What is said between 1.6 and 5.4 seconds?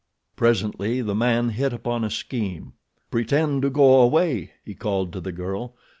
upon a scheme. "Pretend to go away," he called to the